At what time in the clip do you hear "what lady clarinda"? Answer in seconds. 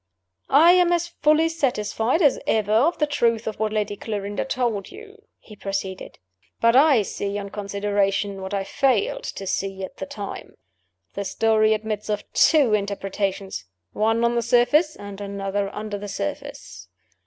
3.59-4.45